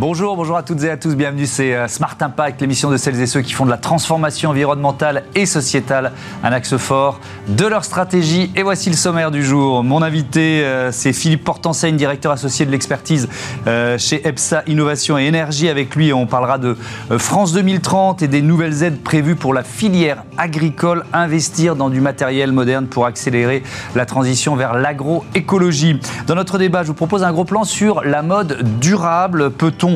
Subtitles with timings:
[0.00, 3.20] Bonjour, bonjour à toutes et à tous, bienvenue, c'est euh, Smart Impact, l'émission de celles
[3.20, 7.84] et ceux qui font de la transformation environnementale et sociétale un axe fort de leur
[7.84, 8.50] stratégie.
[8.56, 9.84] Et voici le sommaire du jour.
[9.84, 13.28] Mon invité, euh, c'est Philippe Portenseigne, directeur associé de l'expertise
[13.66, 15.68] euh, chez EPSA Innovation et Énergie.
[15.68, 16.78] Avec lui, on parlera de
[17.18, 22.52] France 2030 et des nouvelles aides prévues pour la filière agricole, investir dans du matériel
[22.52, 23.62] moderne pour accélérer
[23.94, 26.00] la transition vers l'agroécologie.
[26.26, 29.50] Dans notre débat, je vous propose un gros plan sur la mode durable.
[29.50, 29.89] Peut-on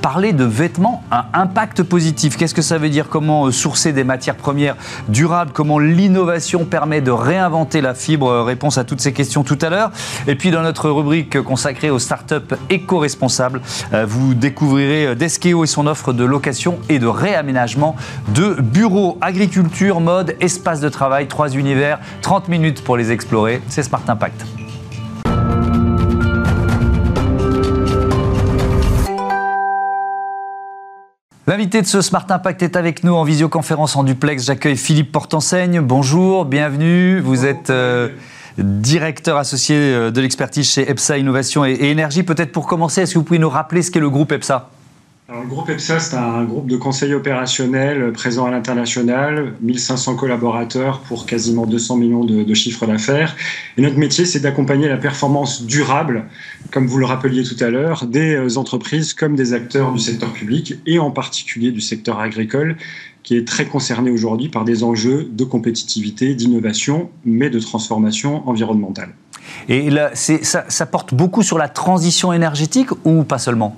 [0.00, 2.36] parler de vêtements à impact positif.
[2.36, 3.08] Qu'est-ce que ça veut dire?
[3.08, 4.76] Comment euh, sourcer des matières premières
[5.08, 5.52] durables?
[5.52, 8.42] Comment l'innovation permet de réinventer la fibre?
[8.42, 9.90] Réponse à toutes ces questions tout à l'heure.
[10.26, 13.60] Et puis dans notre rubrique consacrée aux startups éco-responsables,
[13.92, 17.96] euh, vous découvrirez euh, Deskeo et son offre de location et de réaménagement
[18.28, 23.62] de bureaux, agriculture, mode, espace de travail, trois univers, 30 minutes pour les explorer.
[23.68, 24.59] C'est Smart Impact.
[31.50, 34.44] L'invité de ce Smart Impact est avec nous en visioconférence en duplex.
[34.44, 35.80] J'accueille Philippe Portenseigne.
[35.80, 37.18] Bonjour, bienvenue.
[37.18, 38.10] Vous êtes euh,
[38.56, 42.22] directeur associé euh, de l'expertise chez EPSA Innovation et, et Énergie.
[42.22, 44.70] Peut-être pour commencer, est-ce que vous pouvez nous rappeler ce qu'est le groupe EPSA?
[45.38, 51.24] Le groupe EPSA, c'est un groupe de conseil opérationnel présent à l'international, 1500 collaborateurs pour
[51.24, 53.36] quasiment 200 millions de, chiffres d'affaires.
[53.76, 56.24] Et notre métier, c'est d'accompagner la performance durable,
[56.72, 60.32] comme vous le rappeliez tout à l'heure, des euh, entreprises comme des acteurs du secteur
[60.32, 62.76] public et en particulier du secteur agricole
[63.22, 69.10] qui est très concerné aujourd'hui par des enjeux de compétitivité, d'innovation, mais de transformation environnementale.
[69.68, 73.76] Et ça porte beaucoup sur la transition énergétique ou pas seulement?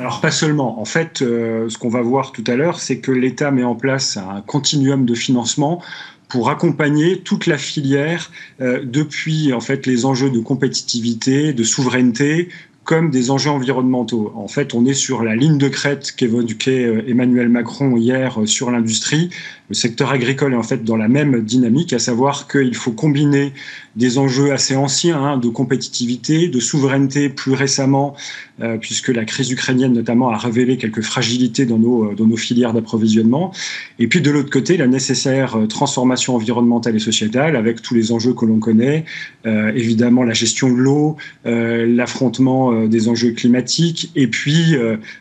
[0.00, 0.80] Alors pas seulement.
[0.80, 3.74] En fait, euh, ce qu'on va voir tout à l'heure, c'est que l'État met en
[3.74, 5.82] place un continuum de financement
[6.28, 8.30] pour accompagner toute la filière
[8.62, 12.48] euh, depuis en fait les enjeux de compétitivité, de souveraineté
[12.84, 14.32] comme des enjeux environnementaux.
[14.34, 18.70] En fait, on est sur la ligne de crête qu'évoquait euh, Emmanuel Macron hier sur
[18.70, 19.28] l'industrie.
[19.70, 23.52] Le secteur agricole est en fait dans la même dynamique, à savoir qu'il faut combiner
[23.94, 28.16] des enjeux assez anciens hein, de compétitivité, de souveraineté plus récemment,
[28.60, 33.52] euh, puisque la crise ukrainienne notamment a révélé quelques fragilités dans nos, euh, filières d'approvisionnement.
[33.98, 38.10] Et puis de l'autre côté, la nécessaire euh, transformation environnementale et sociétale avec tous les
[38.10, 39.04] enjeux que l'on connaît,
[39.44, 44.76] évidemment la gestion de l'eau, l'affrontement des enjeux climatiques et puis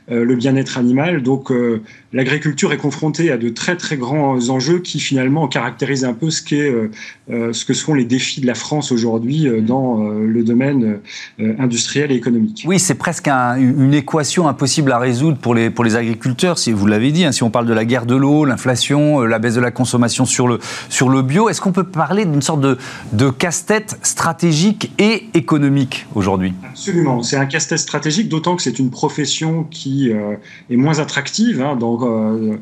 [0.08, 1.24] le bien-être animal.
[1.24, 1.52] Donc
[2.14, 6.42] l'agriculture est confrontée à de très très grands enjeux qui finalement caractérisent un peu ce,
[6.42, 6.74] qu'est,
[7.30, 11.00] ce que sont les défis de la France aujourd'hui euh, dans euh, le domaine
[11.40, 12.64] euh, industriel et économique.
[12.68, 16.86] Oui, c'est presque une équation impossible à résoudre pour les, pour les agriculteurs, si vous
[16.88, 19.62] l'avez dit, hein, si on parle de la guerre de l'eau, l'inflation, la baisse de
[19.62, 20.60] la consommation sur le,
[20.90, 21.50] sur le bio.
[21.50, 22.78] Est-ce qu'on peut parler d'une sorte de,
[23.14, 26.54] de casse-tête stratégique et économique aujourd'hui?
[26.70, 31.62] Absolument, c'est un casse-tête stratégique, d'autant que c'est une profession qui est moins attractive.
[31.62, 32.60] Hein, donc,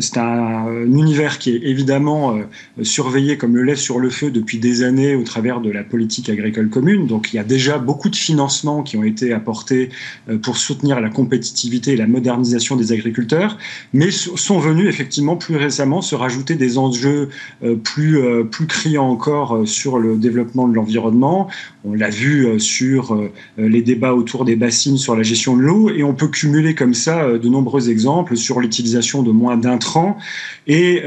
[0.00, 2.38] c'est un, un, univers qui est évidemment
[2.82, 6.28] surveillé comme le lait sur le feu depuis des années au travers de la politique
[6.28, 7.06] agricole commune.
[7.06, 9.90] Donc il y a déjà beaucoup de financements qui ont été apportés
[10.28, 13.58] euh, pour soutenir la compétitivité et la modernisation des agriculteurs,
[13.92, 17.28] mais sont venus effectivement plus récemment se rajouter des enjeux
[17.62, 21.48] euh, euh, plus criants encore sur le développement de l'environnement.
[21.88, 23.18] On l'a vu sur
[23.56, 26.94] les débats autour des bassines, sur la gestion de l'eau, et on peut cumuler comme
[26.94, 30.18] ça de nombreux exemples sur l'utilisation de moins d'intrants.
[30.66, 31.02] Et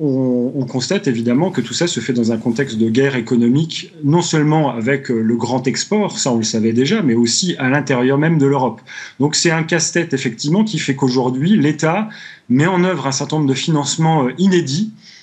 [0.00, 3.92] on, on constate évidemment que tout ça se fait dans un contexte de guerre économique
[4.04, 7.68] non seulement avec euh, le grand export, ça on le savait déjà, mais aussi à
[7.68, 8.80] l'intérieur même de l'Europe.
[9.20, 12.08] Donc c'est un casse-tête effectivement qui fait qu'aujourd'hui l'État
[12.48, 15.15] met en œuvre un certain nombre de financements euh, inédits euh,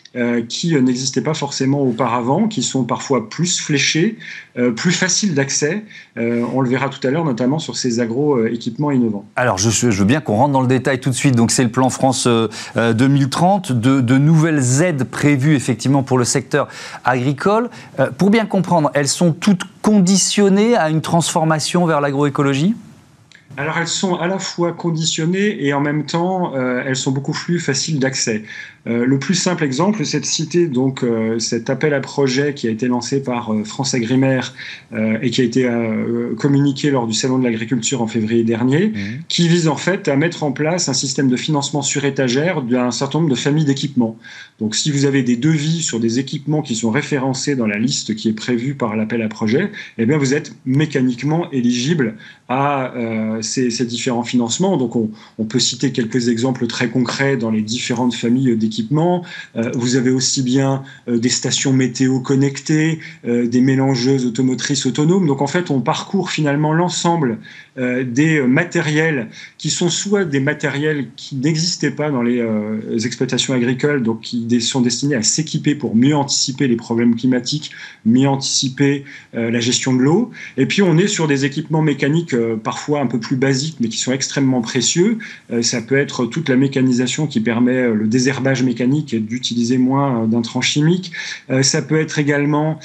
[0.47, 4.18] qui euh, n'existaient pas forcément auparavant, qui sont parfois plus fléchés,
[4.57, 5.84] euh, plus faciles d'accès.
[6.16, 9.25] on le verra tout à l'heure, notamment sur ces agro-équipements innovants.
[9.35, 11.35] Alors, je, je, veux bien qu'on rentre dans le détail tout de suite.
[11.35, 12.28] Donc, c'est le plan France
[12.75, 16.68] 2030, de, de, nouvelles aides prévues effectivement pour le secteur
[17.03, 17.69] agricole.
[18.18, 22.75] pour bien comprendre, elles sont toutes conditionnées à une transformation vers l'agroécologie?
[23.56, 27.33] Alors elles sont à la fois conditionnées et en même temps euh, elles sont beaucoup
[27.33, 28.44] plus faciles d'accès.
[28.85, 32.68] Euh, le plus simple exemple, c'est de citer donc euh, cet appel à projet qui
[32.68, 34.53] a été lancé par euh, France Agrimaire
[35.21, 35.68] et qui a été
[36.38, 38.94] communiqué lors du salon de l'agriculture en février dernier, mmh.
[39.27, 42.91] qui vise en fait à mettre en place un système de financement sur étagère d'un
[42.91, 44.18] certain nombre de familles d'équipements.
[44.59, 48.15] Donc si vous avez des devis sur des équipements qui sont référencés dans la liste
[48.15, 52.15] qui est prévue par l'appel à projet, eh bien vous êtes mécaniquement éligible
[52.50, 52.94] à
[53.41, 54.77] ces, ces, différents financements.
[54.77, 55.09] Donc on,
[55.39, 58.72] on, peut citer quelques exemples très concrets dans les différentes familles d'équipements
[59.55, 65.27] Euh, vous avez aussi bien euh, des stations météo connectées, euh, des mélangeuses automotrices autonomes.
[65.27, 67.39] Donc en fait, on parcourt finalement l'ensemble
[67.75, 72.43] des matériels qui sont soit des matériels qui n'existaient pas dans les
[73.05, 77.71] exploitations agricoles, donc qui sont destinés à s'équiper pour mieux anticiper les problèmes climatiques,
[78.05, 80.31] mieux anticiper la gestion de l'eau.
[80.57, 83.97] Et puis on est sur des équipements mécaniques parfois un peu plus basiques, mais qui
[83.97, 85.17] sont extrêmement précieux.
[85.61, 90.61] ça peut être toute la mécanisation qui permet le désherbage mécanique et d'utiliser moins d'intrants
[90.61, 91.11] chimiques.
[91.61, 92.79] ça peut être également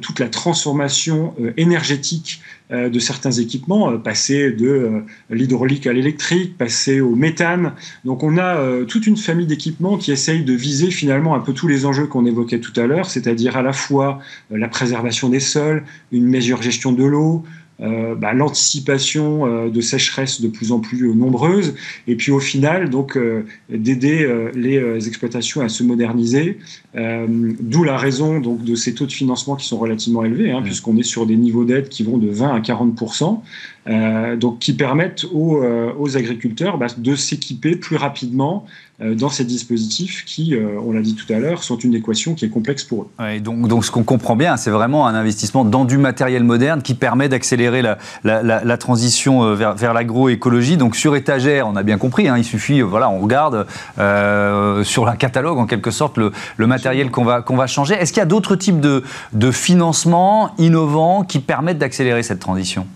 [0.00, 6.58] toute la transformation énergétique euh, de certains équipements, euh, passer de euh, l'hydraulique à l'électrique,
[6.58, 7.72] passer au méthane.
[8.04, 11.68] Donc on a toute une famille d'équipements qui essayent de viser finalement un peu tous
[11.68, 14.18] les enjeux qu'on évoquait tout à l'heure, c'est-à-dire à la fois
[14.50, 17.44] la préservation des sols, une meilleure gestion de l'eau,
[17.82, 21.74] euh, bah, l'anticipation euh, de sécheresses de plus en plus nombreuses,
[22.06, 26.58] et puis au final, donc, euh, d'aider les exploitations à se moderniser,
[26.94, 30.96] d'où la raison donc, de ces taux de financement qui sont relativement élevés, hein, puisqu'on
[30.96, 32.96] est sur des niveaux d'aide qui vont de 20 à 40
[33.86, 35.62] donc qui permettent aux,
[35.98, 38.66] aux agriculteurs bah, de s'équiper plus rapidement
[39.02, 42.34] euh, dans ces dispositifs qui, euh, on l'a dit tout à l'heure, sont une équation
[42.34, 43.40] qui est complexe pour eux.
[43.40, 46.94] donc, donc, ce qu'on comprend bien, c'est vraiment un investissement dans du matériel moderne qui
[46.94, 50.78] permet d'accélérer la, transition euh, vers, l'agroécologie.
[50.78, 53.66] Donc sur étagère, on a bien compris, hein, il suffit, voilà, on regarde
[54.84, 56.32] sur la catalogue en quelque sorte le,
[56.66, 57.94] matériel qu'on va, qu'on va changer.
[57.94, 59.02] Est-ce qu'il y a d'autres types de,
[59.34, 62.86] de financements innovants qui permettent d'accélérer cette transition?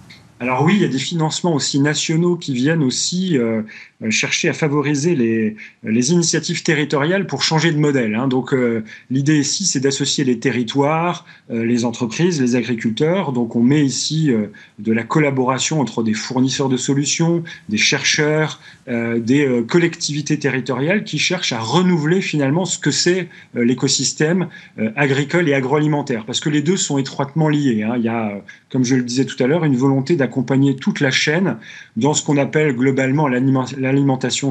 [0.41, 3.63] Alors oui, il y a des financements aussi nationaux qui viennent aussi euh,
[4.09, 8.15] chercher à favoriser les, les, initiatives territoriales pour changer de modèle.
[8.15, 8.29] Hein.
[8.29, 13.33] Donc euh, l'idée ici, c'est d'associer les territoires, euh, les entreprises, les agriculteurs.
[13.33, 14.31] Donc on met ici
[14.79, 21.53] de la collaboration entre des fournisseurs de solutions, des chercheurs, des collectivités territoriales qui cherchent
[21.53, 24.49] à renouveler finalement ce que c'est l'écosystème
[24.97, 26.25] agricole et agroalimentaire.
[26.25, 27.83] Parce que les deux sont étroitement liés.
[27.83, 27.95] Hein.
[27.97, 31.11] Il y a, comme je le disais tout à l'heure, une volonté d'accompagner toute la
[31.11, 31.59] chaîne
[31.97, 33.90] dans ce qu'on appelle globalement l'alimentation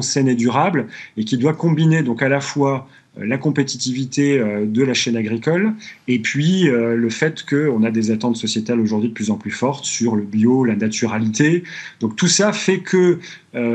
[0.02, 2.86] saine et durable, et qui doit combiner donc à la fois
[3.18, 5.72] euh, la compétitivité euh, de la chaîne agricole
[6.06, 9.50] et puis euh, le fait qu'on a des attentes sociétales aujourd'hui de plus en plus
[9.50, 11.64] fortes sur le bio, la naturalité.
[11.98, 13.18] Donc tout ça fait que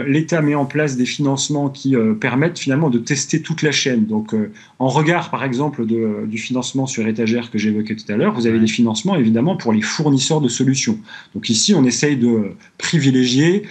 [0.07, 4.05] l'État met en place des financements qui permettent finalement de tester toute la chaîne.
[4.05, 4.33] Donc
[4.79, 8.47] en regard par exemple de, du financement sur étagère que j'évoquais tout à l'heure, vous
[8.47, 10.97] avez des financements évidemment pour les fournisseurs de solutions.
[11.33, 13.63] Donc ici on essaye de privilégier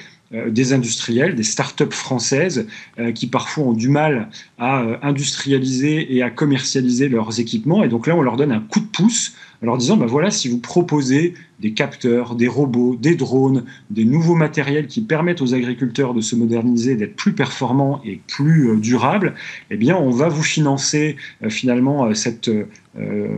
[0.50, 2.66] des industriels, des start-up françaises
[2.98, 4.28] euh, qui parfois ont du mal
[4.58, 7.84] à euh, industrialiser et à commercialiser leurs équipements.
[7.84, 10.31] Et donc là, on leur donne un coup de pouce en leur disant, ben voilà,
[10.31, 15.55] si vous proposez des capteurs, des robots, des drones, des nouveaux matériels qui permettent aux
[15.55, 19.35] agriculteurs de se moderniser, d'être plus performants et plus durables,
[19.71, 21.17] eh bien, on va vous financer
[21.49, 22.51] finalement cette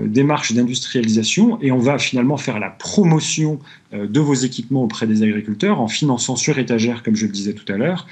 [0.07, 3.61] démarche d'industrialisation et on va finalement faire la promotion
[3.93, 7.71] de vos équipements auprès des agriculteurs en finançant sur étagère, comme je le disais tout
[7.71, 8.07] à l'heure,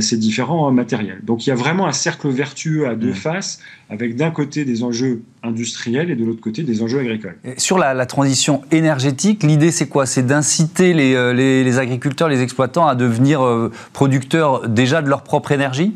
[0.00, 1.20] ces différents matériels.
[1.24, 3.14] Donc il y a vraiment un cercle vertueux à deux mmh.
[3.14, 3.60] faces,
[3.90, 7.38] avec d'un côté des enjeux industriels et de l'autre côté des enjeux agricoles.
[7.56, 10.06] Sur la, transition énergétique, l'idée c'est quoi?
[10.06, 15.52] C'est d'inciter euh, les, agriculteurs, les exploitants à devenir euh, producteurs déjà de leur propre
[15.52, 15.94] énergie?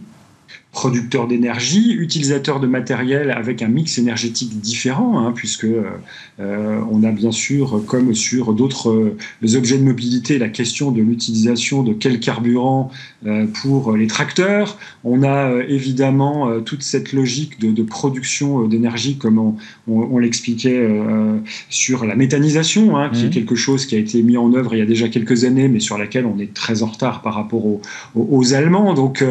[0.73, 5.67] Producteurs d'énergie, utilisateurs de matériel avec un mix énergétique différent, hein, puisque
[6.41, 11.03] euh, on a bien sûr, comme sur d'autres euh, objets de mobilité, la question de
[11.03, 12.91] l'utilisation de quel carburant
[13.27, 14.79] euh, pour les tracteurs.
[15.05, 19.57] On a évidemment toute cette logique de, de production d'énergie, comme on,
[19.89, 20.89] on, l'expliquait
[21.69, 23.31] sur la méthanisation, hein, qui est mmh.
[23.31, 25.81] quelque chose qui a été mis en œuvre il y a déjà quelques années, mais
[25.81, 27.81] sur laquelle on est très en retard par rapport aux,
[28.15, 28.95] aux Allemands.
[28.95, 29.25] Donc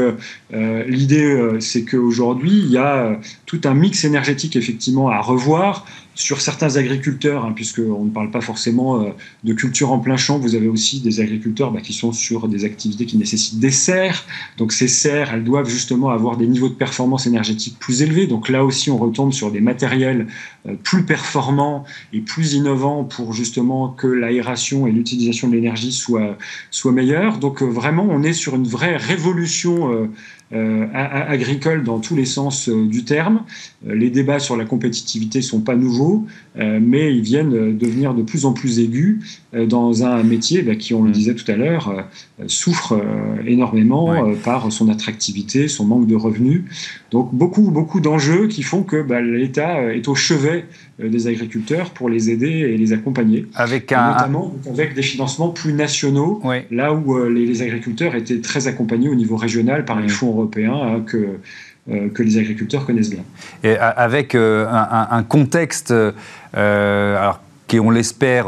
[0.88, 5.86] l'idée, c'est qu'aujourd'hui, il y a tout un mix énergétique effectivement à revoir
[6.16, 9.10] sur certains agriculteurs, hein, puisqu'on ne parle pas forcément euh,
[9.44, 12.66] de culture en plein champ, vous avez aussi des agriculteurs bah, qui sont sur des
[12.66, 14.26] activités qui nécessitent des serres.
[14.58, 18.28] Donc ces serres, elles doivent justement avoir des niveaux de performance énergétique plus élevés.
[18.28, 20.28] Donc là aussi, on retombe sur des matériels
[20.68, 26.38] euh, plus performants et plus innovants pour justement que l'aération et l'utilisation de l'énergie soient,
[26.72, 27.38] soient meilleures.
[27.38, 30.10] Donc euh, vraiment, on est sur une vraie révolution
[30.54, 33.44] euh, agricole dans tous les sens euh, du terme.
[33.88, 38.46] Euh, les débats sur la compétitivité sont pas nouveaux, mais ils viennent devenir de plus
[38.46, 41.14] en plus aigus dans un métier bah, qui, on le mm.
[41.14, 42.06] disait tout à l'heure,
[42.48, 43.02] souffre
[43.46, 46.64] énormément par son attractivité, son manque de revenus.
[47.10, 50.66] Donc beaucoup, beaucoup d'enjeux qui font que bah, l'État est au chevet
[51.10, 53.48] des agriculteurs pour les aider et les accompagner.
[53.56, 54.12] Avec un...
[54.12, 59.36] Notamment avec des financements plus nationaux, là où les, agriculteurs étaient très accompagnés au niveau
[59.36, 61.40] régional par les fonds européens hein, que,
[61.90, 63.24] euh, que les agriculteurs connaissent bien.
[63.64, 66.12] Et avec euh, un, contexte euh,
[67.18, 67.42] alors,
[67.72, 68.48] qui est, on l'espère,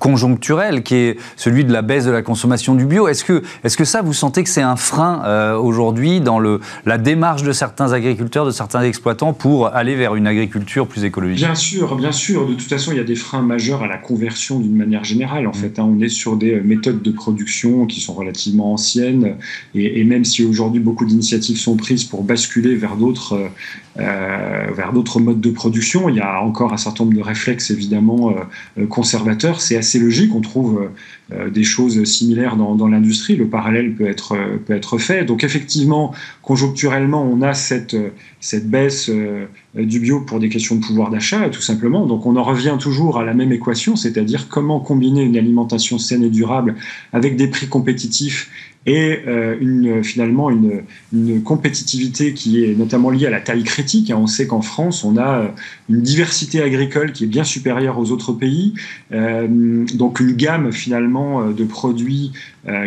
[0.00, 3.06] conjoncturel, qui est celui de la baisse de la consommation du bio.
[3.06, 6.98] Est-ce que, est que ça, vous sentez que c'est un frein aujourd'hui dans le, la
[6.98, 11.38] démarche de certains agriculteurs, de certains exploitants pour aller vers une agriculture plus écologique?
[11.38, 12.48] Bien sûr, bien sûr.
[12.48, 15.46] De toute façon, il y a des freins majeurs à la conversion d'une manière générale.
[15.46, 15.54] En mm.
[15.54, 15.88] fait, hein.
[15.88, 19.36] on est sur des méthodes de production qui sont relativement anciennes
[19.76, 23.38] et, et même si aujourd'hui beaucoup d'initiatives sont prises pour basculer vers d'autres
[23.98, 26.10] euh, vers d'autres modes de production.
[26.10, 28.34] Il y a encore un certain nombre de réflexes évidemment
[28.78, 29.60] euh, euh, conservateurs.
[29.60, 30.34] C'est assez logique.
[30.34, 30.90] On trouve
[31.52, 33.34] des choses similaires dans, l'industrie.
[33.34, 35.24] Le parallèle peut être, peut être fait.
[35.24, 37.96] Donc effectivement, conjoncturellement, on a cette,
[38.40, 39.10] cette baisse
[39.74, 42.06] du bio pour des questions de pouvoir d'achat, tout simplement.
[42.06, 46.22] Donc on en revient toujours à la même équation, c'est-à-dire comment combiner une alimentation saine
[46.22, 46.76] et durable
[47.12, 48.48] avec des prix compétitifs
[48.86, 50.84] et euh, une, finalement une,
[51.42, 54.10] compétitivité qui est notamment liée à la taille critique.
[54.10, 54.18] Hein.
[54.20, 55.48] On sait qu'en France, on a euh,
[55.88, 58.74] une diversité agricole qui est bien supérieure aux autres pays,
[59.12, 62.32] euh, donc une gamme finalement de produits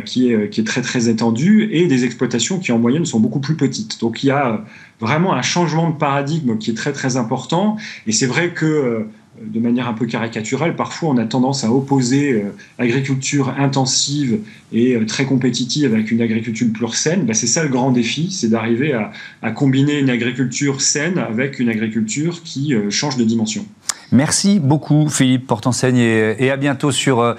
[0.06, 3.40] qui, est, qui est très très étendue et des exploitations qui en moyenne sont beaucoup
[3.40, 4.02] plus petites.
[4.02, 4.66] Donc il y a
[5.00, 9.08] vraiment un changement de paradigme qui est très très important et c'est vrai que
[9.46, 14.40] de manière un peu caricaturale, parfois on a tendance à opposer euh, agriculture intensive
[14.72, 17.24] et euh, très compétitive avec une agriculture plus saine.
[17.26, 18.94] Ben, c'est ça le grand défi, c'est d'arriver
[19.42, 23.66] à, combiner une agriculture saine avec une agriculture qui euh, change de dimension.
[24.12, 27.36] Merci beaucoup Philippe Portenseigne et, et à bientôt sur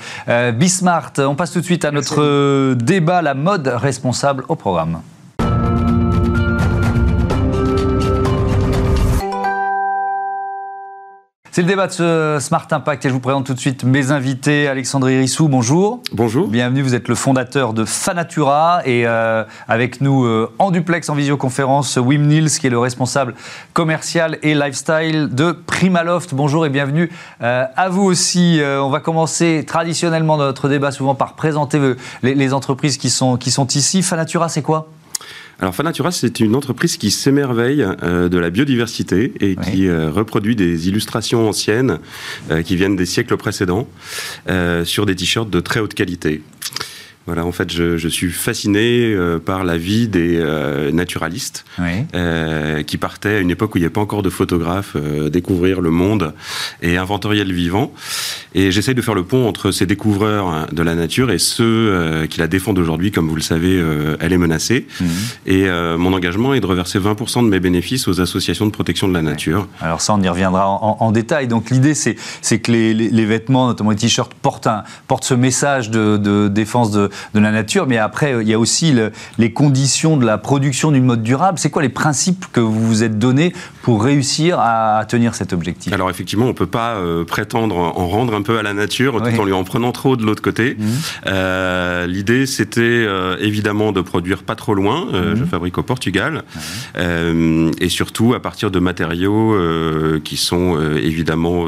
[0.56, 1.12] Bismart.
[1.18, 5.00] On passe tout de suite à notre débat, la mode responsable au programme.
[11.52, 14.12] C'est le débat de ce Smart Impact et je vous présente tout de suite mes
[14.12, 14.68] invités.
[14.68, 16.00] Alexandre Irissou, bonjour.
[16.12, 16.46] Bonjour.
[16.46, 21.16] Bienvenue, vous êtes le fondateur de Fanatura et euh, avec nous euh, en duplex, en
[21.16, 23.34] visioconférence, Wim Niels qui est le responsable
[23.72, 26.34] commercial et lifestyle de Primaloft.
[26.34, 27.10] Bonjour et bienvenue
[27.42, 28.60] euh, à vous aussi.
[28.64, 31.80] on va commencer traditionnellement notre débat souvent par présenter
[32.22, 34.04] les, les entreprises qui sont, qui sont ici.
[34.04, 34.86] Fanatura, c'est quoi?
[35.60, 40.56] Alors Fanatura, c'est une entreprise qui s'émerveille euh, de la biodiversité et qui euh, reproduit
[40.56, 41.98] des illustrations anciennes
[42.50, 43.86] euh, qui viennent des siècles précédents
[44.84, 46.42] sur des t-shirts de très haute qualité.
[47.30, 52.96] Voilà, en fait, je, suis fasciné euh, par la vie des euh, naturalistes euh, qui
[52.96, 54.96] partaient à une époque où il n'y avait pas encore de photographes,
[55.30, 56.34] découvrir le monde
[56.82, 57.92] et inventorier le vivant.
[58.56, 62.26] Et j'essaye de faire le pont entre ces découvreurs hein, de la nature et ceux
[62.28, 63.12] qui la défendent aujourd'hui.
[63.12, 63.80] Comme vous le savez,
[64.18, 64.88] elle est menacée.
[65.00, 65.08] Mhm.
[65.46, 65.68] Et
[65.98, 69.22] mon engagement est de reverser 20% de mes bénéfices aux associations de protection de la
[69.22, 69.68] nature.
[69.80, 71.46] Alors ça, on y reviendra en, détail.
[71.46, 72.16] Donc l'idée, c'est
[72.58, 74.66] que les, vêtements, notamment les t-shirts, portent,
[75.06, 78.58] portent ce message de, de défense de, de la nature, mais après, il y a
[78.58, 78.94] aussi
[79.38, 81.58] les conditions de la production d'une mode durable.
[81.58, 85.92] C'est quoi les principes que vous vous êtes donnés pour réussir à tenir cet objectif?
[85.92, 89.22] Alors effectivement, on ne peut pas euh, prétendre en rendre un peu à la nature
[89.22, 90.76] tout en lui en prenant trop de l'autre côté.
[90.78, 90.88] Mhm.
[91.26, 95.06] Euh, l'idée, c'était euh, évidemment de produire pas trop loin.
[95.06, 95.36] Mhm.
[95.36, 96.42] Je fabrique au Portugal.
[96.96, 99.56] et surtout à partir de matériaux
[100.24, 101.66] qui sont évidemment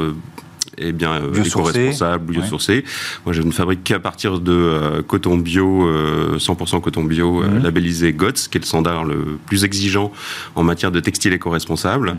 [0.83, 2.83] eh bien, euh, éco-responsable, biosourcé.
[3.25, 5.89] Moi, je ne fabrique qu'à partir de euh, coton bio,
[6.37, 7.63] 100% euh, coton bio, mhm.
[7.63, 10.11] labellisé GOTS, qui est le standard le plus exigeant
[10.55, 12.17] en matière de textile éco-responsable.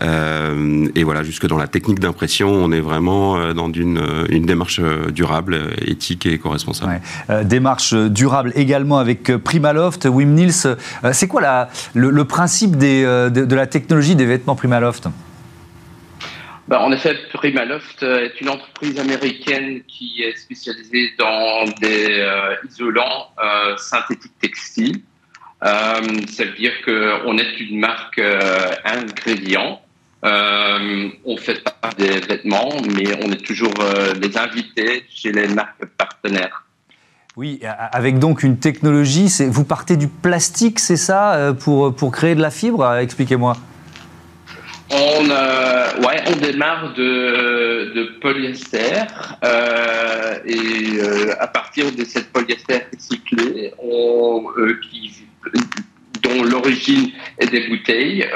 [0.00, 0.90] Mhm.
[0.94, 4.80] et voilà, jusque dans la technique d'impression, on est vraiment dans une, une démarche
[5.12, 7.00] durable, éthique et éco-responsable.
[7.44, 10.08] démarche durable également avec Primaloft.
[10.10, 10.76] Wim Niels,
[11.12, 15.08] c'est quoi la, le, principe des, de, de la technologie des vêtements Primaloft?
[16.68, 22.54] Bah, en effet, Primaloft euh, est une entreprise américaine qui est spécialisée dans des euh,
[22.68, 25.00] isolants euh, synthétiques textiles.
[25.60, 28.20] ça veut dire qu'on est une marque
[28.84, 29.80] ingrédient.
[30.22, 33.74] on fait pas des vêtements, mais on est toujours
[34.20, 36.64] les invités chez les marques partenaires.
[37.36, 37.60] Oui,
[37.92, 42.50] avec donc une technologie, vous partez du plastique, c'est ça, pour, pour créer de la
[42.50, 42.96] fibre?
[42.96, 43.56] Expliquez-moi.
[44.94, 48.92] On, euh, ouais, on démarre de, polyester
[49.42, 53.72] euh, et euh, à partir de cette polyester recyclée,
[56.22, 58.28] dont l'origine est des bouteilles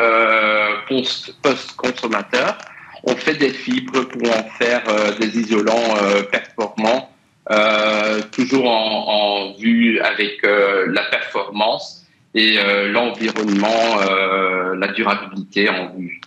[0.88, 2.56] post-consommateurs,
[3.04, 4.82] on fait des fibres pour en faire
[5.20, 5.94] des isolants
[6.32, 7.10] performants,
[8.32, 12.56] toujours en, vue avec la performance et
[12.88, 14.00] l'environnement,
[14.74, 16.20] la durabilité en vue.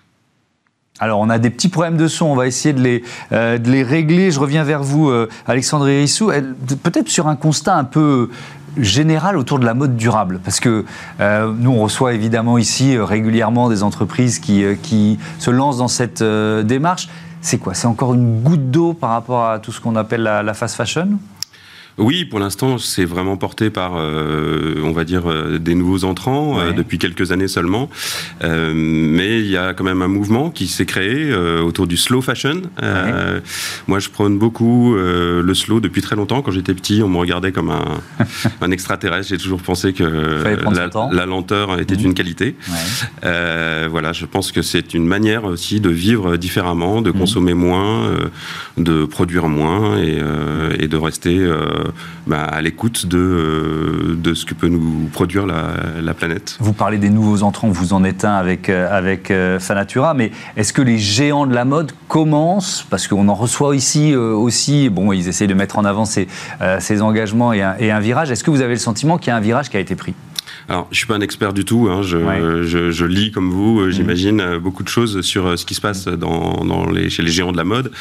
[1.00, 4.32] Alors, on a des petits problèmes de son, on va essayer de les, euh, régler.
[4.32, 6.32] Je reviens vers vous, euh, Alexandre Hérissou.
[6.84, 8.29] Peut-être sur un constat un peu
[8.77, 10.86] général autour de la mode durable Parce que
[11.20, 17.10] euh, nous, on reçoit évidemment ici régulièrement des entreprises qui se lancent dans cette démarche.
[17.41, 17.74] c'est quoi?
[17.74, 21.18] C'est encore une goutte d'eau par rapport à tout ce qu'on appelle la fast fashion?
[22.00, 26.58] Oui, pour l'instant, c'est vraiment porté par, euh, on va dire, euh, des nouveaux entrants
[26.60, 27.89] euh, depuis quelques années seulement.
[28.41, 32.62] mais il y a quand même un mouvement qui s'est créé autour du slow fashion.
[33.88, 36.41] Moi, je prône beaucoup le slow depuis très longtemps.
[36.41, 38.01] Quand j'étais petit, on me regardait comme un,
[38.62, 39.29] un extraterrestre.
[39.29, 42.06] J'ai toujours pensé que la, lenteur était mhm.
[42.06, 42.56] une qualité.
[43.22, 47.20] voilà, je pense que c'est une manière aussi de vivre différemment, de mhm.
[47.20, 48.12] consommer moins,
[48.77, 50.22] de produire moins et,
[50.79, 51.38] et de rester
[52.27, 56.58] bah, à l'écoute de, euh, de ce que peut nous produire la, planète.
[56.60, 60.31] Vous parlez des nouveaux entrants, vous en êtes un avec, euh, avec euh, Fanatura, mais
[60.58, 65.12] est-ce que les géants de la mode commencent, parce qu'on en reçoit ici aussi, bon,
[65.13, 66.27] ils essayent de mettre en avant ces,
[67.01, 69.69] engagements et un virage, est-ce que vous avez le sentiment qu'il y a un virage
[69.69, 70.13] qui a été pris?
[70.69, 71.88] Alors, je suis pas un expert du tout.
[71.89, 72.03] Hein.
[72.03, 72.17] Je,
[72.63, 75.73] je, je, lis comme vous, euh, j'imagine, euh, beaucoup de choses sur euh, ce qui
[75.73, 77.91] se passe dans, dans les, chez les géants de la mode.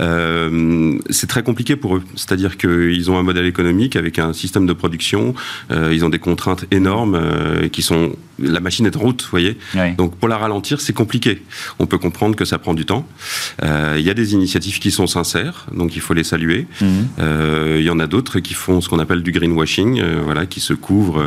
[0.00, 2.02] Euh, c'est très compliqué pour eux.
[2.16, 5.34] C'est-à-dire qu'ils ont un modèle économique avec un système de production.
[5.70, 8.12] Euh, ils ont des contraintes énormes euh, qui sont.
[8.38, 9.58] La machine est en route, vous voyez.
[9.98, 11.42] Donc, pour la ralentir, c'est compliqué.
[11.78, 13.06] On peut comprendre que ça prend du temps.
[13.62, 16.66] Il y a des initiatives qui sont sincères, donc il faut les saluer.
[16.80, 17.08] Mhm.
[17.76, 20.72] Il y en a d'autres qui font ce qu'on appelle du greenwashing, voilà, qui se
[20.72, 21.22] couvrent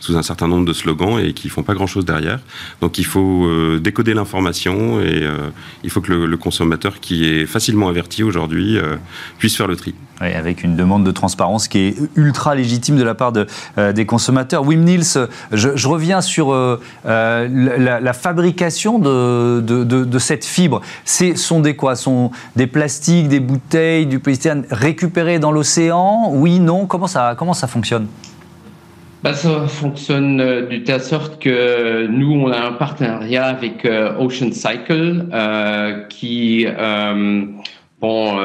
[0.00, 2.40] sous un certain certain nombre de slogans et qui font pas grand-chose derrière.
[2.80, 5.50] Donc il faut euh, décoder l'information et euh,
[5.84, 8.96] il faut que le, consommateur qui est facilement averti aujourd'hui euh,
[9.38, 9.94] puisse faire le tri.
[10.20, 13.46] Oui, avec une demande de transparence qui est ultra légitime de la part de,
[13.92, 14.64] des consommateurs.
[14.64, 16.54] Wim Niels, je, reviens sur
[17.04, 20.80] la, fabrication de, cette fibre.
[21.04, 21.96] Ce sont des quoi?
[21.96, 26.30] Sont des plastiques, des bouteilles, du polystyrène récupérés dans l'océan?
[26.32, 26.86] Oui, non?
[26.86, 28.06] Comment ça, comment ça fonctionne?
[29.24, 34.18] Bah, ça fonctionne euh, de telle sorte que nous, on a un partenariat avec euh,
[34.18, 36.66] Ocean Cycle euh, qui,
[38.02, 38.36] bon,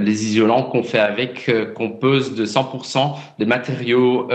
[0.00, 4.26] les isolants qu'on fait avec composent de 100% des matériaux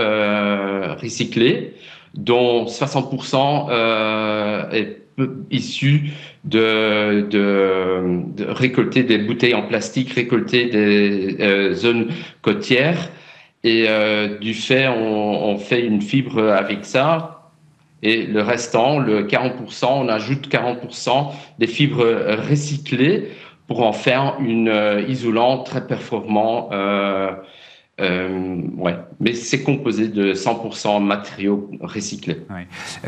[1.02, 1.74] recyclés,
[2.14, 5.02] dont 60% est
[5.50, 6.12] issu
[6.44, 12.08] de, de, de, récolter des bouteilles en plastique, récolter des zones
[12.40, 13.10] côtières
[13.66, 17.50] et euh, du fait, on, fait une fibre avec ça.
[18.00, 22.04] Et le restant, le 40%, on ajoute 40% des fibres
[22.48, 23.32] recyclées
[23.66, 26.70] pour en faire une euh, isolant très performant
[27.98, 32.42] euh, ouais, mais c'est composé de 100% matériaux recyclés.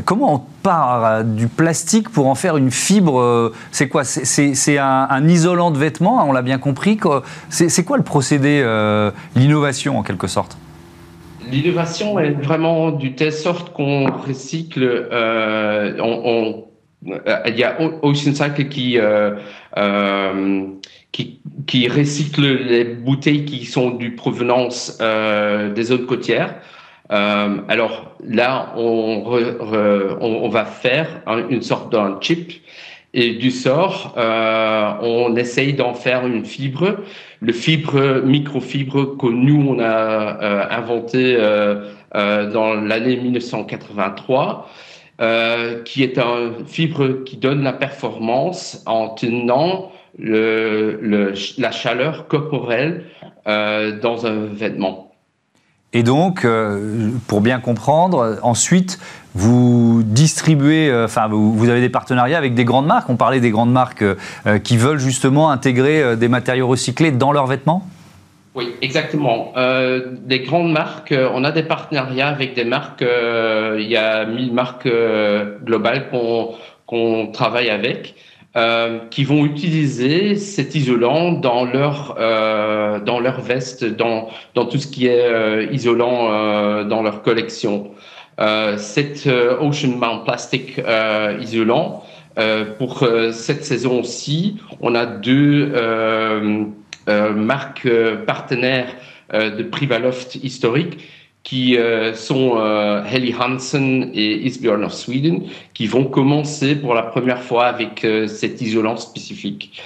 [0.07, 4.05] Comment on part euh, du plastique pour en faire une fibre euh, C'est quoi?
[4.05, 6.99] C'est un, isolant de vêtements, hein, on l'a bien compris.
[7.51, 8.63] C'est quoi le procédé,
[9.37, 10.57] l'innovation en quelque sorte?
[11.51, 15.07] L'innovation est vraiment du telle sorte qu'on recycle.
[16.01, 16.65] on,
[17.05, 18.99] il y a Ocean Cycle qui
[21.13, 21.89] qui, qui
[22.39, 26.57] les bouteilles qui sont du provenance euh, des zones côtières.
[27.11, 32.53] Euh, alors là, on, va faire une sorte d'un chip
[33.15, 36.99] et du sort, euh, on essaye d'en faire une fibre,
[37.41, 41.37] le fibre microfibre que nous on a euh, inventé
[42.13, 44.69] dans l'année 1983.
[45.21, 53.05] Euh, qui est un fibre qui donne la performance en tenant le, la chaleur corporelle
[53.47, 55.13] euh, dans un vêtement.
[55.95, 58.99] Et donc, euh, pour bien comprendre, ensuite,
[59.35, 63.09] vous distribuez, euh, enfin, vous, avez des partenariats avec des grandes marques.
[63.09, 64.05] On parlait des grandes marques
[64.65, 67.87] qui veulent justement intégrer des matériaux recyclés dans leurs vêtements?
[68.55, 69.53] Oui, exactement.
[69.57, 74.89] Des grandes marques, on a des partenariats avec des marques, il y a 1000 marques
[75.65, 76.11] globales
[76.87, 78.15] qu'on travaille avec.
[78.57, 84.79] Euh, qui vont utiliser cet isolant dans leur euh, dans leur veste, dans dans tout
[84.79, 87.91] ce qui est euh, isolant euh, dans leur collection.
[88.79, 89.27] cet
[89.61, 90.81] Ocean Mount Plastic
[91.41, 92.05] isolant
[92.79, 95.73] pour cette saison-ci, on a deux
[97.07, 97.91] marques
[98.27, 98.95] partenaires
[99.35, 100.99] de Privaloft historique
[101.49, 107.01] qui euh, sont euh, Helly Hansen et Isbjörn of Sweden, qui vont commencer pour la
[107.01, 109.83] première fois avec euh, cet isolant spécifique.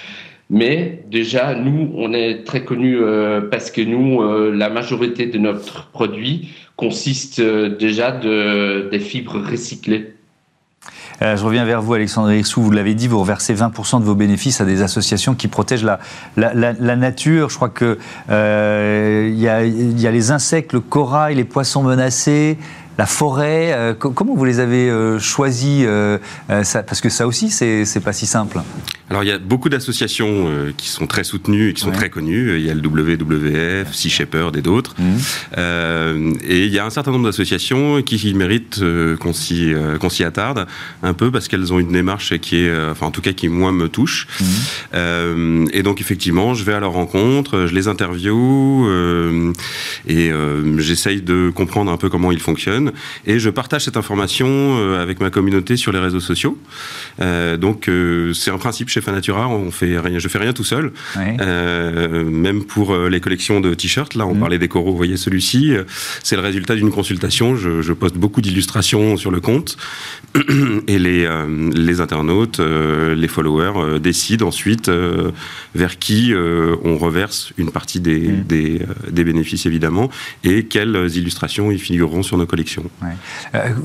[0.50, 2.98] Mais déjà, nous, on est très connus
[3.50, 4.20] parce que nous,
[4.52, 10.11] la majorité de notre produit consiste déjà de, des fibres recyclées.
[11.22, 12.62] Euh, je reviens vers vous, Alexandre Rixou.
[12.62, 16.00] Vous l'avez dit, vous reversez 20% de vos bénéfices à des associations qui protègent la,
[16.36, 17.48] la, nature.
[17.48, 17.96] Je crois qu'il
[18.30, 22.58] euh, y, a, y, a, les insectes, le corail, les poissons menacés
[22.98, 25.86] la forêt, euh, comment vous les avez choisis
[26.46, 28.60] Parce que ça aussi, c'est pas si simple.
[29.12, 32.08] Alors il y a beaucoup d'associations euh, qui sont très soutenues et qui sont très
[32.08, 32.56] connues.
[32.56, 34.94] Il y a le WWF, Sea Shepherd et d'autres.
[34.98, 35.18] Mhm.
[35.58, 40.66] Euh, et il y a un certain nombre d'associations qui, méritent euh, qu'on s'y attarde
[41.02, 43.70] un peu parce qu'elles ont une démarche qui est, enfin en tout cas qui moi
[43.70, 44.26] me touche.
[44.40, 45.68] Mhm.
[45.74, 48.88] et donc effectivement, je vais à leur rencontre, je les interview
[50.08, 50.30] et
[50.78, 52.92] j'essaye de comprendre un peu comment ils fonctionnent
[53.26, 56.56] et je partage cette information avec ma communauté sur les réseaux sociaux.
[57.58, 57.90] donc
[58.32, 60.92] c'est un principe chez Fanatura, on fait rien, je fais rien tout seul.
[61.18, 64.40] Euh, même pour euh, les collections de t-shirts, là, on mm.
[64.40, 65.84] parlait des coraux, vous voyez celui-ci, euh,
[66.22, 67.56] c'est le résultat d'une consultation.
[67.56, 69.76] Je, poste beaucoup d'illustrations sur le compte
[70.88, 71.28] et les,
[71.74, 74.90] les internautes, les followers décident ensuite
[75.74, 78.44] vers qui on reverse une partie des, mm.
[79.10, 80.10] des, bénéfices évidemment
[80.42, 82.84] et quelles illustrations y figureront sur nos collections.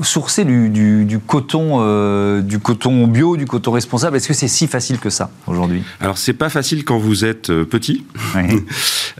[0.02, 0.70] sourcer du,
[1.04, 5.30] du, coton, du coton bio, du coton responsable, est-ce que c'est si facile que ça
[5.46, 8.04] aujourd'hui Alors c'est pas facile quand vous êtes euh, petit,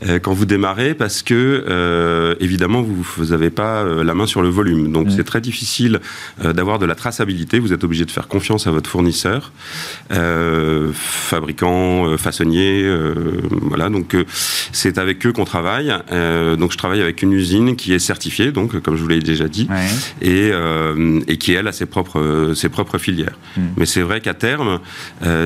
[0.05, 4.49] euh, quand vous démarrez, parce que euh, évidemment vous n'avez pas la main sur le
[4.49, 4.91] volume.
[4.91, 5.99] Donc c'est très difficile
[6.43, 7.59] d'avoir de la traçabilité.
[7.59, 9.51] Vous êtes obligé de faire confiance à votre fournisseur,
[10.93, 12.89] fabricant, façonnier,
[13.61, 13.89] voilà.
[13.89, 14.15] Donc
[14.71, 15.93] c'est avec eux qu'on travaille.
[16.57, 19.47] donc je travaille avec une usine qui est certifiée, donc comme je vous l'ai déjà
[19.47, 19.67] dit,
[20.21, 20.51] et,
[21.27, 23.37] et, qui elle a ses propres ses propres filières.
[23.57, 23.61] Mm.
[23.77, 24.79] Mais c'est vrai qu'à terme,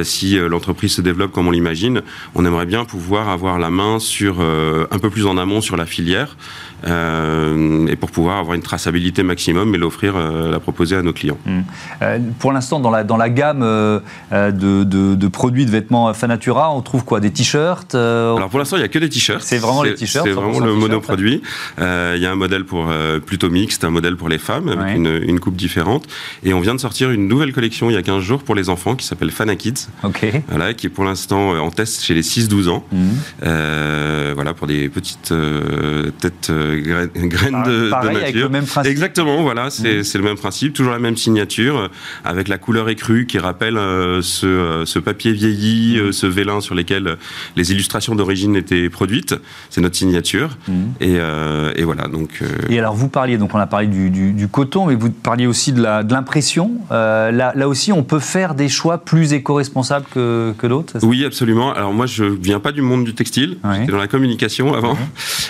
[0.03, 2.01] si l'entreprise se développe comme on l'imagine,
[2.35, 5.77] on aimerait bien pouvoir avoir la main sur euh, un peu plus en amont sur
[5.77, 6.35] la filière.
[6.35, 11.13] euh, et pour pouvoir avoir une traçabilité maximum et l'offrir, euh, la proposer à nos
[11.13, 11.37] clients.
[11.45, 11.61] Mmh.
[12.39, 13.61] pour l'instant, dans la, dans la gamme
[14.31, 17.19] de, de, produits de vêtements Fanatura, on trouve quoi?
[17.19, 19.41] Des t-shirts Alors pour l'instant, il n'y a que des t-shirts.
[19.41, 21.41] C'est vraiment les t-shirts C'est vraiment le monoproduit.
[21.77, 21.83] Il
[22.19, 22.87] y a un modèle pour
[23.25, 26.05] plutôt mixte, un modèle pour les femmes avec une, une, coupe différente.
[26.43, 28.69] Et on vient de sortir une nouvelle collection il y a 15 jours pour les
[28.69, 29.87] enfants qui s'appelle Fanakids.
[30.03, 30.25] Ok.
[30.49, 32.85] Voilà, qui est pour l'instant en test chez les 6-12 ans.
[32.91, 34.33] Mmh.
[34.35, 35.33] voilà, pour des petites
[36.19, 38.91] têtes graines, de, pareil, Avec le même principe.
[38.91, 41.87] Exactement, voilà, c'est le même principe, toujours la même signature, euh,
[42.23, 46.11] avec la couleur écrue qui rappelle euh, ce, euh, ce, papier vieilli, mm.
[46.11, 47.17] ce vélin sur lesquels
[47.55, 49.35] les illustrations d'origine étaient produites.
[49.69, 50.57] C'est notre signature.
[50.67, 50.73] Mm.
[51.01, 51.19] Et,
[51.75, 52.07] et, voilà.
[52.07, 52.41] Donc.
[52.69, 55.73] Et alors vous parliez, donc on a parlé du, du, coton, mais vous parliez aussi
[55.73, 56.71] de l'impression.
[56.89, 60.99] De là, là aussi, on peut faire des choix plus éco-responsables que, que d'autres.
[61.03, 61.73] Oui, absolument.
[61.73, 63.57] Alors moi, je viens pas du monde du textile.
[63.73, 64.97] J'étais dans la communication avant.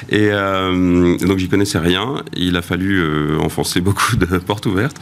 [0.09, 0.29] Et
[1.21, 2.23] donc j'y connaissais rien.
[2.35, 4.97] Il a fallu euh, enfoncer beaucoup de portes ouvertes.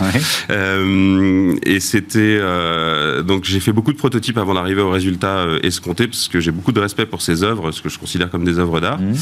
[0.49, 6.07] Euh, et c'était euh, donc j'ai fait beaucoup de prototypes avant d'arriver au résultat escompté
[6.07, 8.59] parce que j'ai beaucoup de respect pour ces œuvres, ce que je considère comme des
[8.59, 8.99] œuvres d'art.
[8.99, 9.13] Mmh.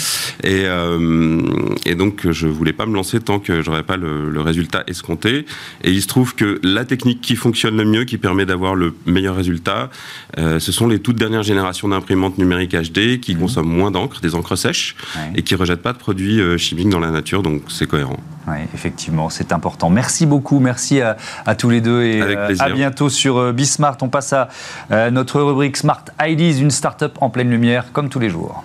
[0.44, 0.66] Et,
[1.86, 5.46] et, donc je voulais pas me lancer tant que j'aurais pas le, résultat escompté.
[5.84, 8.94] Et il se trouve que la technique qui fonctionne le mieux, qui permet d'avoir le
[9.06, 9.90] meilleur résultat,
[10.38, 13.40] ce sont les toutes dernières générations d'imprimantes numériques HD qui mmh.
[13.40, 14.96] consomment moins d'encre, des encres sèches,
[15.36, 18.16] et qui rejettent pas de produits chimiques dans la nature, donc c'est cohérent.
[18.48, 19.90] Oui, effectivement, c'est important.
[19.90, 21.18] Merci beaucoup, merci à,
[21.56, 23.98] tous les deux et euh, à bientôt sur euh, Bismart.
[24.02, 24.48] On passe à
[24.92, 28.64] euh, notre rubrique Smart Ideas, une start-up en pleine lumière, comme tous les jours.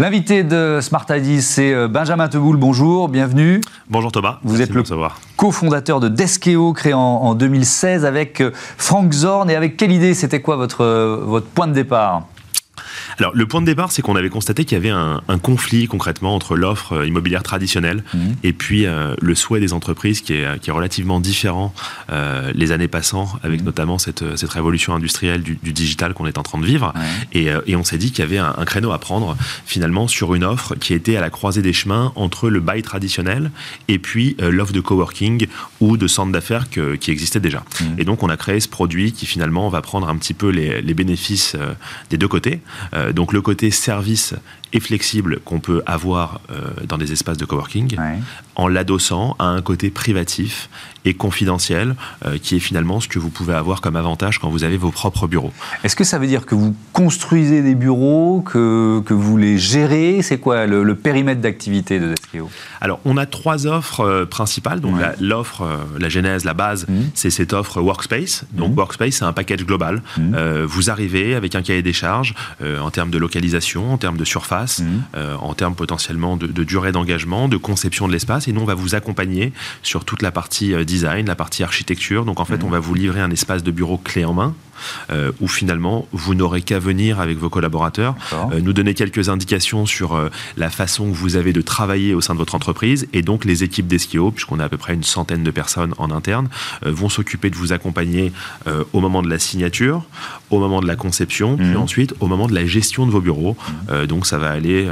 [0.00, 2.56] L'invité de Smart Ideas, c'est Benjamin Teboul.
[2.56, 3.60] Bonjour, bienvenue.
[3.90, 4.38] Bonjour Thomas.
[4.44, 4.82] Vous êtes le
[5.36, 8.42] cofondateur de Deskeo, créé en, 2016 avec
[8.78, 9.50] Frank Zorn.
[9.50, 10.86] Et avec quelle idée C'était quoi votre,
[11.26, 12.22] votre point de départ?
[13.18, 16.34] Alors, le point de départ, c'est qu'on avait constaté qu'il y avait un, conflit concrètement
[16.34, 18.36] entre l'offre euh, immobilière traditionnelle mhm.
[18.42, 21.72] et puis euh, le souhait des entreprises qui est, qui est relativement différent
[22.10, 23.66] euh, les années passant, avec mhm.
[23.66, 26.92] notamment cette, cette, révolution industrielle du, digital qu'on est en train de vivre.
[27.32, 30.44] Et, et, on s'est dit qu'il y avait un, créneau à prendre finalement sur une
[30.44, 33.50] offre qui était à la croisée des chemins entre le bail traditionnel
[33.88, 35.46] et puis l'offre de coworking
[35.80, 37.62] ou de centre d'affaires qui existait déjà.
[37.80, 37.94] Mhm.
[37.98, 40.82] Et donc, on a créé ce produit qui finalement va prendre un petit peu les,
[40.82, 41.56] les bénéfices
[42.10, 42.60] des deux côtés.
[42.92, 44.34] Euh, donc le côté service
[44.72, 47.96] et flexible qu'on peut avoir euh, dans des espaces de coworking,
[48.54, 50.68] en l'adossant à un côté privatif
[51.04, 51.94] et confidentiel,
[52.26, 54.90] euh, qui est finalement ce que vous pouvez avoir comme avantage quand vous avez vos
[54.90, 55.52] propres bureaux.
[55.84, 60.20] Est-ce que ça veut dire que vous construisez des bureaux, que, que vous les gérez?
[60.22, 64.80] C'est quoi le, périmètre d'activité de Deskeo Alors, on a trois offres euh, principales.
[64.80, 65.66] Donc, l'offre,
[65.98, 66.94] la, genèse, la base, mmh.
[67.14, 68.44] c'est cette offre Workspace.
[68.52, 68.78] Donc, mmh.
[68.78, 70.02] Workspace, c'est un package global.
[70.18, 70.64] Mmh.
[70.64, 74.82] vous arrivez avec un cahier des charges en termes de localisation, en termes de surface,
[75.14, 78.48] en termes potentiellement de, de durée d'engagement, de conception de l'espace.
[78.48, 82.24] Et nous, on va vous accompagner sur toute la partie design, la partie architecture.
[82.24, 84.54] Donc en fait, on va vous livrer un espace de bureau clé en main
[85.40, 88.14] où finalement vous n'aurez qu'à venir avec vos collaborateurs,
[88.62, 90.18] nous donner quelques indications sur
[90.56, 93.06] la façon que vous avez de travailler au sein de votre entreprise.
[93.12, 96.10] Et donc les équipes d'Eskio, puisqu'on a à peu près une centaine de personnes en
[96.10, 96.48] interne,
[96.82, 98.32] vont s'occuper de vous accompagner
[98.94, 100.02] au moment de la signature,
[100.50, 101.76] au moment de la conception, puis mmh.
[101.76, 103.56] ensuite au moment de la gestion de vos bureaux.
[103.88, 104.06] Mmh.
[104.06, 104.86] donc ça va aller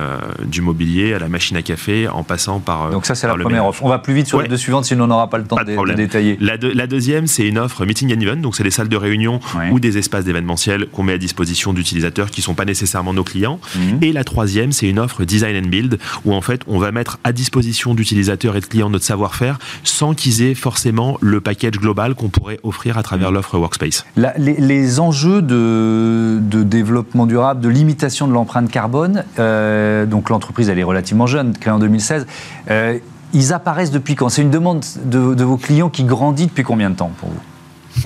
[0.44, 2.90] du mobilier à la machine à café en passant par.
[2.90, 3.82] donc ça c'est la première offre.
[3.84, 5.94] On va plus vite sur les deux suivantes, sinon on n'aura pas le temps de,
[5.94, 6.36] détailler.
[6.40, 9.40] La, la deuxième, c'est une offre meeting and event, donc c'est les salles de réunion
[9.70, 13.24] ou des espaces d'événementiel qu'on met à disposition d'utilisateurs qui ne sont pas nécessairement nos
[13.24, 13.60] clients.
[13.76, 13.98] Mhm.
[14.02, 17.18] Et la troisième, c'est une offre design and build, où en fait on va mettre
[17.24, 22.14] à disposition d'utilisateurs et de clients notre savoir-faire sans qu'ils aient forcément le package global
[22.14, 23.34] qu'on pourrait offrir à travers mhm.
[23.34, 24.04] l'offre Workspace.
[24.16, 30.84] les, enjeux de, développement durable, de limitation de l'empreinte carbone, euh, donc l'entreprise elle est
[30.84, 32.26] relativement jeune, créée en 2016.
[32.70, 32.98] Euh,
[33.32, 34.28] ils apparaissent depuis quand?
[34.28, 37.40] C'est une demande de, de, vos clients qui grandit depuis combien de temps pour vous?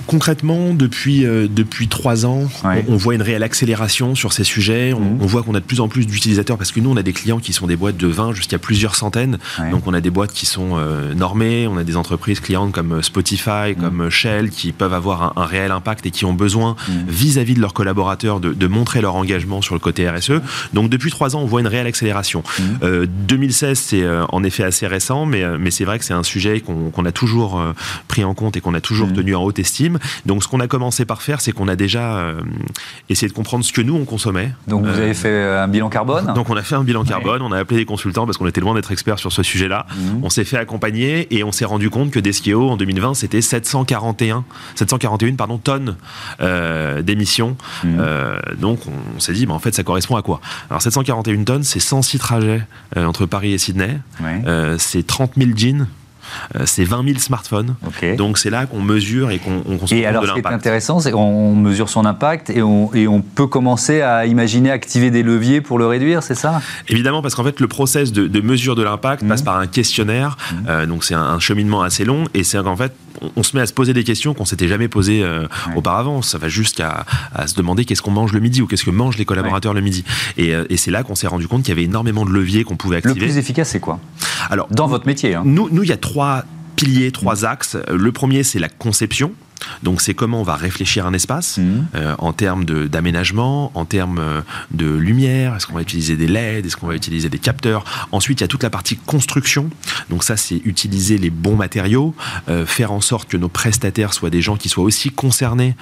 [0.07, 2.47] Concrètement, depuis, euh, depuis trois ans,
[2.87, 4.93] on, voit une réelle accélération sur ces sujets.
[4.93, 5.19] Mhm.
[5.21, 7.13] On, voit qu'on a de plus en plus d'utilisateurs parce que nous, on a des
[7.13, 9.37] clients qui sont des boîtes de 20 jusqu'à plusieurs centaines.
[9.71, 11.67] Donc, on a des boîtes qui sont euh, normées.
[11.67, 13.75] On a des entreprises clientes comme Spotify, mhm.
[13.75, 17.05] comme Shell, qui peuvent avoir un, réel impact et qui ont besoin, mhm.
[17.07, 20.41] vis-à-vis de leurs collaborateurs, de, montrer leur engagement sur le côté RSE.
[20.73, 22.43] Donc, depuis trois ans, on voit une réelle accélération.
[22.81, 24.03] 2016, euh, c'est
[24.33, 27.61] en effet assez récent, mais, mais c'est vrai que c'est un sujet qu'on a toujours
[28.07, 29.82] pris en compte et qu'on a toujours tenu en haute estime
[30.25, 32.41] donc ce qu'on a commencé par faire, c'est qu'on a déjà euh,
[33.09, 34.51] essayé de comprendre ce que nous on consommait.
[34.67, 37.41] Donc vous avez euh, fait un bilan carbone Donc on a fait un bilan carbone,
[37.41, 39.85] on a appelé des consultants parce qu'on était loin d'être experts sur ce sujet-là.
[39.95, 40.19] Mhm.
[40.23, 44.43] On s'est fait accompagner et on s'est rendu compte que Deskeo en 2020 c'était 741,
[44.75, 45.95] 741 pardon, tonnes
[46.41, 47.55] euh, d'émissions.
[47.83, 48.03] Mhm.
[48.59, 50.41] donc on, s'est dit, bah, en fait ça correspond à quoi?
[50.69, 52.65] Alors 741 tonnes, c'est 106 trajets
[52.95, 53.99] entre Paris et Sydney,
[54.77, 55.85] c'est 30 000 jeans euh,
[56.65, 57.75] c'est 20 000 smartphones.
[58.17, 61.11] Donc c'est là qu'on mesure et qu'on qu Et alors, ce qui est intéressant, c'est
[61.11, 65.61] qu'on mesure son impact et on, et on, peut commencer à imaginer activer des leviers
[65.61, 66.61] pour le réduire, c'est ça?
[66.87, 69.45] Évidemment, parce qu'en fait, le process de, mesure de l'impact passe mhm.
[69.45, 70.37] par un questionnaire.
[70.51, 70.65] Mhm.
[70.67, 72.93] Euh, donc c'est un, cheminement assez long et c'est qu'en fait,
[73.35, 76.21] on, se met à se poser des questions qu'on s'était jamais posées euh, auparavant.
[76.21, 79.17] Ça va jusqu'à à se demander qu'est-ce qu'on mange le midi ou qu'est-ce que mangent
[79.17, 80.03] les collaborateurs le midi.
[80.37, 82.75] Et, et c'est là qu'on s'est rendu compte qu'il y avait énormément de leviers qu'on
[82.75, 83.19] pouvait activer.
[83.19, 83.99] Le plus efficace, c'est quoi?
[84.49, 85.35] Alors, dans votre métier.
[85.35, 85.43] Hein.
[85.45, 86.12] Nous, nous, il y a trois
[86.75, 87.77] piliers, trois axes.
[87.89, 89.33] Le premier, c'est la conception.
[89.83, 91.85] Donc c'est comment on va réfléchir un espace mhm.
[91.95, 96.65] euh, en termes d'aménagement, en termes euh, de lumière, est-ce qu'on va utiliser des LED,
[96.65, 97.83] est-ce qu'on va utiliser des capteurs?
[98.11, 99.69] Ensuite, il y a toute la partie construction.
[100.09, 102.15] Donc ça, c'est utiliser les bons matériaux,
[102.49, 105.75] euh, faire en sorte que nos prestataires soient des gens qui soient aussi concernés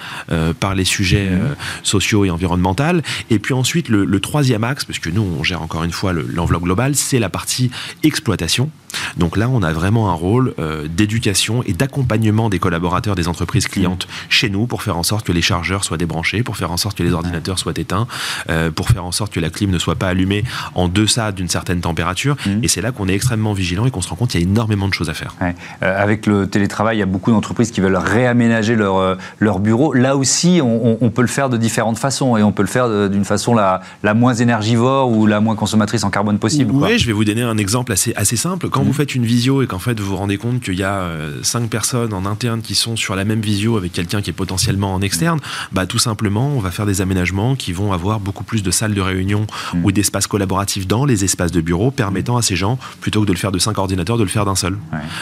[0.60, 1.54] par les sujets mhm.
[1.82, 3.02] sociaux et environnementaux.
[3.30, 6.62] Et puis ensuite, le, troisième axe, parce que nous, on gère encore une fois l'enveloppe
[6.62, 7.70] globale, c'est la partie
[8.02, 8.70] exploitation.
[9.16, 10.54] Donc là, on a vraiment un rôle
[10.88, 15.32] d'éducation et d'accompagnement des collaborateurs des entreprises clientes chez nous pour faire en sorte que
[15.32, 18.06] les chargeurs soient débranchés, pour faire en sorte que les ordinateurs soient éteints,
[18.50, 21.48] euh, pour faire en sorte que la clim ne soit pas allumée en deçà d'une
[21.48, 22.36] certaine température.
[22.46, 22.50] Mmh.
[22.62, 24.46] Et c'est là qu'on est extrêmement vigilant et qu'on se rend compte qu'il y a
[24.46, 25.34] énormément de choses à faire.
[25.40, 29.58] Euh, avec le télétravail, il y a beaucoup d'entreprises qui veulent réaménager leur, euh, leur
[29.58, 29.92] bureau.
[29.92, 33.24] Là aussi, on, peut le faire de différentes façons et on peut le faire d'une
[33.24, 36.72] façon la, la, moins énergivore ou la moins consommatrice en carbone possible.
[36.74, 38.68] Oui, je vais vous donner un exemple assez, assez simple.
[38.68, 38.84] Quand mmh.
[38.84, 41.10] vous faites une visio et qu'en fait vous vous rendez compte qu'il y a
[41.42, 44.94] cinq personnes en interne qui sont sur la même visio, avec quelqu'un qui est potentiellement
[44.94, 45.38] en externe,
[45.72, 48.94] bah, tout simplement, on va faire des aménagements qui vont avoir beaucoup plus de salles
[48.94, 49.84] de réunion mm.
[49.84, 53.32] ou d'espaces collaboratifs dans les espaces de bureau, permettant à ces gens, plutôt que de
[53.32, 54.78] le faire de cinq ordinateurs, de le faire d'un seul.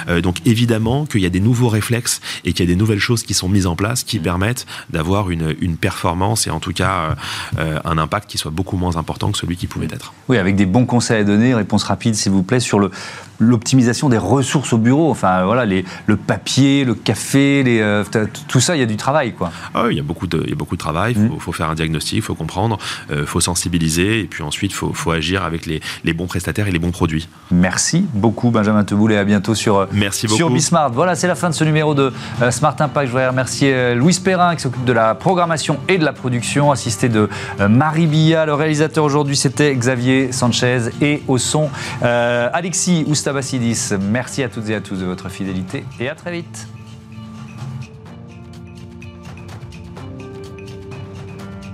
[0.08, 2.98] Euh, donc évidemment qu'il y a des nouveaux réflexes et qu'il y a des nouvelles
[2.98, 4.22] choses qui sont mises en place qui mm.
[4.22, 7.14] permettent d'avoir une, une, performance et en tout cas euh,
[7.58, 10.12] euh, un impact qui soit beaucoup moins important que celui qui pouvait être.
[10.28, 12.90] Oui, avec des bons conseils à donner, réponse rapide s'il vous plaît, sur le,
[13.40, 15.10] l'optimisation des ressources au bureau.
[15.10, 18.04] Enfin, voilà, les, le papier, le café, les, euh,
[18.46, 19.50] tout ça, il y a du travail, quoi.
[19.74, 21.14] Ah il y a beaucoup de, il y a beaucoup de travail.
[21.16, 21.54] Il faut, mmh.
[21.54, 24.92] faire un diagnostic, il faut comprendre, il euh, faut sensibiliser, et puis ensuite, il faut,
[24.92, 27.28] faut, agir avec les, les, bons prestataires et les bons produits.
[27.50, 29.16] Merci beaucoup, Benjamin Teboulet.
[29.16, 30.92] À bientôt sur, euh, Merci sur Bismart.
[30.92, 32.12] Voilà, c'est la fin de ce numéro de
[32.50, 33.06] Smart Impact.
[33.06, 37.08] Je voudrais remercier Louis Perrin, qui s'occupe de la programmation et de la production, assisté
[37.08, 38.44] de Marie Billa.
[38.46, 40.90] Le réalisateur aujourd'hui, c'était Xavier Sanchez.
[41.00, 41.70] Et au son,
[42.02, 43.04] Alexis
[44.00, 46.68] Merci à toutes et à tous de votre fidélité et à très vite.